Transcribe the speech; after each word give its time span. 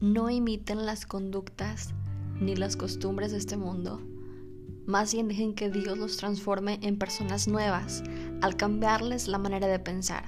no 0.00 0.30
imiten 0.30 0.86
las 0.86 1.06
conductas 1.06 1.92
ni 2.40 2.54
las 2.54 2.76
costumbres 2.76 3.32
de 3.32 3.38
este 3.38 3.56
mundo. 3.56 4.00
Más 4.86 5.12
bien 5.12 5.28
dejen 5.28 5.54
que 5.54 5.70
Dios 5.70 5.98
los 5.98 6.16
transforme 6.16 6.78
en 6.82 6.98
personas 6.98 7.48
nuevas 7.48 8.02
al 8.40 8.56
cambiarles 8.56 9.26
la 9.26 9.38
manera 9.38 9.66
de 9.66 9.80
pensar. 9.80 10.24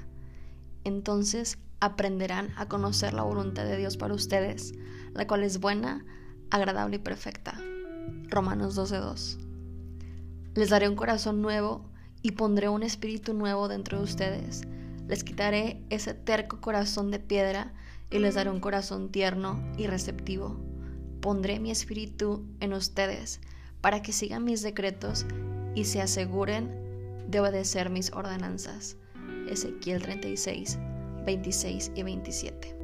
Entonces 0.85 1.59
aprenderán 1.79 2.53
a 2.57 2.69
conocer 2.69 3.15
la 3.15 3.23
voluntad 3.23 3.65
de 3.65 3.77
Dios 3.77 3.97
para 3.97 4.15
ustedes, 4.15 4.75
la 5.15 5.27
cual 5.27 5.45
es 5.45 5.61
buena, 5.61 6.05
agradable 6.51 6.97
y 6.97 7.01
perfecta. 7.01 7.61
Romanos 8.29 8.75
12:2. 8.77 9.39
Les 10.57 10.69
daré 10.69 10.89
un 10.89 10.97
corazón 10.97 11.43
nuevo 11.43 11.89
y 12.23 12.33
pondré 12.33 12.69
un 12.69 12.83
espíritu 12.83 13.35
nuevo 13.35 13.69
dentro 13.69 13.99
de 13.99 14.05
ustedes. 14.05 14.63
Les 15.07 15.23
quitaré 15.25 15.83
ese 15.91 16.13
terco 16.13 16.61
corazón 16.61 17.11
de 17.11 17.21
piedra 17.21 17.73
y 18.11 18.19
les 18.19 18.35
daré 18.35 18.51
un 18.51 18.61
corazón 18.61 19.11
tierno 19.11 19.63
y 19.77 19.87
receptivo. 19.87 20.57
Pondré 21.21 21.61
mi 21.61 21.71
espíritu 21.71 22.45
en 22.61 22.73
ustedes 22.73 23.41
para 23.81 24.03
que 24.03 24.13
sigan 24.13 24.45
mis 24.45 24.63
decretos 24.63 25.27
y 25.75 25.85
se 25.85 26.01
aseguren 26.01 26.71
de 27.29 27.41
obedecer 27.41 27.91
mis 27.91 28.13
ordenanzas. 28.13 28.97
Ezequiel 29.49 30.03
36, 30.03 30.79
26 31.25 31.93
y 31.95 32.03
27. 32.03 32.80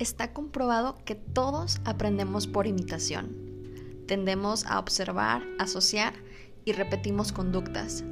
Está 0.00 0.32
comprobado 0.32 0.96
que 1.04 1.14
todos 1.14 1.80
aprendemos 1.84 2.48
por 2.48 2.66
imitación. 2.66 3.36
Tendemos 4.08 4.66
a 4.66 4.80
observar, 4.80 5.44
asociar 5.60 6.14
y 6.64 6.72
repetimos 6.72 7.30
conductas. 7.30 8.02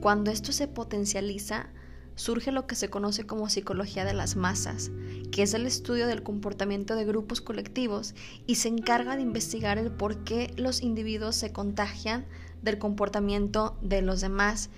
Cuando 0.00 0.30
esto 0.30 0.52
se 0.52 0.68
potencializa, 0.68 1.70
surge 2.14 2.52
lo 2.52 2.66
que 2.66 2.74
se 2.74 2.90
conoce 2.90 3.24
como 3.24 3.48
psicología 3.48 4.04
de 4.04 4.12
las 4.12 4.36
masas, 4.36 4.90
que 5.32 5.42
es 5.42 5.54
el 5.54 5.66
estudio 5.66 6.06
del 6.06 6.22
comportamiento 6.22 6.94
de 6.94 7.06
grupos 7.06 7.40
colectivos 7.40 8.14
y 8.46 8.56
se 8.56 8.68
encarga 8.68 9.16
de 9.16 9.22
investigar 9.22 9.78
el 9.78 9.90
por 9.90 10.24
qué 10.24 10.52
los 10.58 10.82
individuos 10.82 11.36
se 11.36 11.54
contagian 11.54 12.26
del 12.60 12.78
comportamiento 12.78 13.78
de 13.80 14.02
los 14.02 14.20
demás 14.20 14.68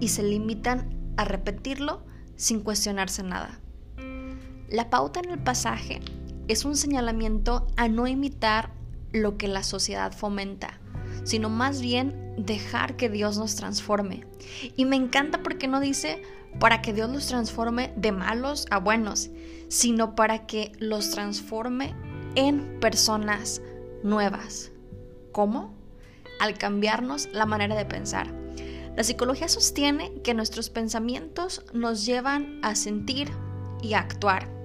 y 0.00 0.08
se 0.08 0.24
limitan 0.24 1.14
a 1.16 1.24
repetirlo 1.24 2.02
sin 2.34 2.60
cuestionarse 2.60 3.22
nada. 3.22 3.60
La 4.70 4.90
pauta 4.90 5.20
en 5.20 5.30
el 5.30 5.38
pasaje 5.38 6.00
es 6.48 6.64
un 6.64 6.76
señalamiento 6.76 7.68
a 7.76 7.86
no 7.86 8.08
imitar 8.08 8.72
lo 9.12 9.36
que 9.36 9.46
la 9.46 9.62
sociedad 9.62 10.12
fomenta, 10.12 10.80
sino 11.22 11.48
más 11.50 11.80
bien 11.80 12.34
dejar 12.36 12.96
que 12.96 13.08
Dios 13.08 13.38
nos 13.38 13.54
transforme. 13.54 14.26
Y 14.76 14.84
me 14.84 14.96
encanta 14.96 15.44
porque 15.44 15.68
no 15.68 15.78
dice 15.78 16.20
para 16.58 16.82
que 16.82 16.92
Dios 16.92 17.08
los 17.10 17.28
transforme 17.28 17.92
de 17.96 18.10
malos 18.10 18.66
a 18.70 18.78
buenos, 18.78 19.30
sino 19.68 20.16
para 20.16 20.46
que 20.46 20.72
los 20.80 21.12
transforme 21.12 21.94
en 22.34 22.80
personas 22.80 23.62
nuevas. 24.02 24.72
¿Cómo? 25.30 25.74
Al 26.40 26.58
cambiarnos 26.58 27.28
la 27.32 27.46
manera 27.46 27.76
de 27.76 27.84
pensar. 27.84 28.34
La 28.96 29.04
psicología 29.04 29.48
sostiene 29.48 30.12
que 30.24 30.34
nuestros 30.34 30.70
pensamientos 30.70 31.64
nos 31.72 32.04
llevan 32.04 32.58
a 32.62 32.74
sentir 32.74 33.30
y 33.80 33.94
a 33.94 34.00
actuar 34.00 34.55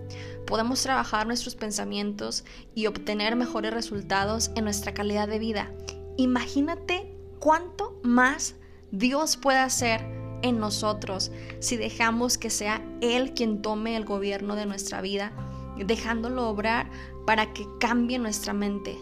podemos 0.46 0.82
trabajar 0.84 1.28
nuestros 1.28 1.56
pensamientos 1.56 2.44
y 2.76 2.88
obtener 2.88 3.36
mejores 3.36 3.74
resultados 3.74 4.52
en 4.56 4.64
nuestra 4.64 4.94
calidad 4.94 5.28
de 5.28 5.40
vida. 5.40 5.72
Imagínate 6.18 7.16
cuánto 7.40 8.00
más 8.04 8.56
Dios 8.92 9.38
puede 9.38 9.60
hacer 9.60 10.02
en 10.42 10.60
nosotros 10.60 11.32
si 11.60 11.78
dejamos 11.78 12.38
que 12.38 12.50
sea 12.50 12.86
Él 13.02 13.34
quien 13.34 13.62
tome 13.62 13.96
el 13.96 14.06
gobierno 14.06 14.56
de 14.56 14.66
nuestra 14.66 15.02
vida, 15.02 15.32
dejándolo 15.78 16.50
obrar 16.50 16.90
para 17.26 17.54
que 17.54 17.66
cambie 17.80 18.20
nuestra 18.20 18.54
mente. 18.54 18.98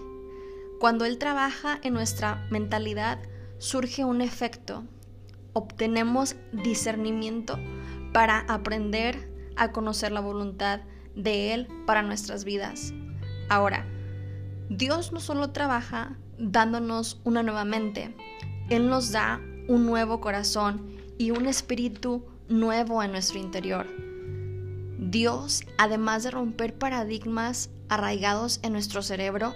Cuando 0.79 1.05
Él 1.05 1.17
trabaja 1.17 1.79
en 1.83 1.93
nuestra 1.93 2.47
mentalidad, 2.51 3.19
surge 3.57 4.05
un 4.05 4.21
efecto. 4.21 4.83
Obtenemos 5.53 6.35
discernimiento 6.53 7.59
para 8.13 8.39
aprender 8.39 9.29
a 9.55 9.71
conocer 9.71 10.11
la 10.11 10.21
voluntad 10.21 10.81
de 11.15 11.53
Él 11.53 11.67
para 11.85 12.01
nuestras 12.01 12.43
vidas. 12.43 12.93
Ahora, 13.49 13.85
Dios 14.69 15.11
no 15.11 15.19
solo 15.19 15.51
trabaja 15.51 16.17
dándonos 16.37 17.19
una 17.23 17.43
nueva 17.43 17.65
mente, 17.65 18.15
Él 18.69 18.87
nos 18.89 19.11
da 19.11 19.41
un 19.67 19.85
nuevo 19.85 20.21
corazón 20.21 20.87
y 21.17 21.31
un 21.31 21.45
espíritu 21.45 22.25
nuevo 22.47 23.03
en 23.03 23.11
nuestro 23.11 23.39
interior. 23.39 23.87
Dios, 24.97 25.63
además 25.77 26.23
de 26.23 26.31
romper 26.31 26.77
paradigmas 26.77 27.69
arraigados 27.87 28.59
en 28.63 28.73
nuestro 28.73 29.01
cerebro, 29.01 29.53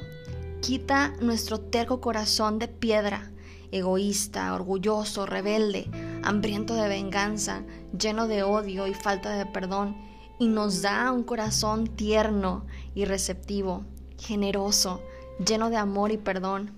quita 0.61 1.13
nuestro 1.21 1.59
terco 1.59 2.01
corazón 2.01 2.59
de 2.59 2.67
piedra, 2.67 3.31
egoísta, 3.71 4.53
orgulloso, 4.53 5.25
rebelde, 5.25 5.89
hambriento 6.23 6.75
de 6.75 6.87
venganza, 6.87 7.63
lleno 7.97 8.27
de 8.27 8.43
odio 8.43 8.87
y 8.87 8.93
falta 8.93 9.35
de 9.35 9.45
perdón, 9.45 9.97
y 10.39 10.47
nos 10.47 10.81
da 10.81 11.11
un 11.11 11.23
corazón 11.23 11.87
tierno 11.87 12.65
y 12.95 13.05
receptivo, 13.05 13.85
generoso, 14.17 15.01
lleno 15.45 15.69
de 15.69 15.77
amor 15.77 16.11
y 16.11 16.17
perdón. 16.17 16.71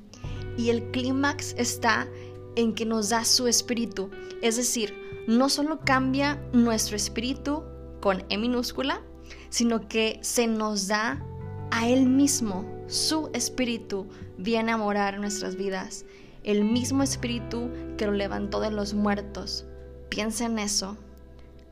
Y 0.57 0.69
el 0.69 0.91
clímax 0.91 1.53
está 1.57 2.07
en 2.55 2.73
que 2.73 2.85
nos 2.85 3.09
da 3.09 3.25
su 3.25 3.47
espíritu, 3.47 4.09
es 4.41 4.55
decir, 4.55 4.93
no 5.27 5.49
solo 5.49 5.79
cambia 5.81 6.41
nuestro 6.53 6.95
espíritu 6.95 7.63
con 8.01 8.23
E 8.29 8.37
minúscula, 8.37 9.01
sino 9.49 9.87
que 9.87 10.19
se 10.21 10.47
nos 10.47 10.87
da 10.87 11.23
a 11.71 11.87
Él 11.87 12.05
mismo, 12.05 12.65
su 12.87 13.29
espíritu 13.33 14.07
viene 14.37 14.71
a 14.71 14.77
morar 14.77 15.15
en 15.15 15.21
nuestras 15.21 15.55
vidas, 15.55 16.05
el 16.43 16.63
mismo 16.63 17.01
espíritu 17.01 17.69
que 17.97 18.05
lo 18.05 18.11
levantó 18.11 18.59
de 18.59 18.69
los 18.69 18.93
muertos. 18.93 19.65
Piensa 20.09 20.45
en 20.45 20.59
eso, 20.59 20.95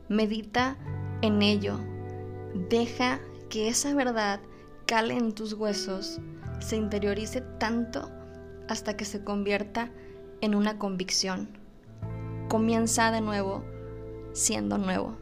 medita 0.08 0.76
en 1.24 1.40
ello. 1.42 1.80
Deja 2.68 3.20
que 3.48 3.68
esa 3.68 3.94
verdad 3.94 4.40
cale 4.86 5.14
en 5.14 5.32
tus 5.32 5.54
huesos, 5.54 6.20
se 6.60 6.76
interiorice 6.76 7.40
tanto 7.58 8.10
hasta 8.68 8.96
que 8.96 9.04
se 9.04 9.24
convierta 9.24 9.90
en 10.40 10.54
una 10.54 10.78
convicción. 10.78 11.48
Comienza 12.48 13.10
de 13.10 13.22
nuevo 13.22 13.64
siendo 14.32 14.78
nuevo. 14.78 15.16